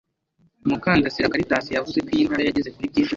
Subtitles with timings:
[0.67, 3.09] Mukandasira Caritas yavuze ko iyi ntara yageze kuri byinshi